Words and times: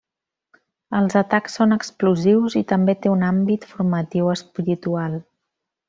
Els 0.99 1.17
atacs 1.21 1.57
són 1.59 1.75
explosius 1.77 2.57
i 2.61 2.63
també 2.73 2.97
té 3.05 3.13
un 3.13 3.29
àmbit 3.31 3.71
formatiu 3.75 4.33
espiritual. 4.37 5.21